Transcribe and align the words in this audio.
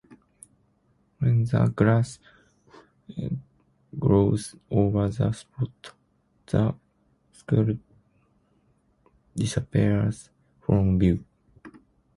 When 1.19 1.43
the 1.43 1.71
grass 1.75 2.17
grows 3.99 4.55
over 4.71 5.07
the 5.09 5.31
spot, 5.31 5.91
the 6.47 6.73
skull 7.31 7.67
disappears 9.35 10.31
from 10.59 10.97
view. 10.97 11.23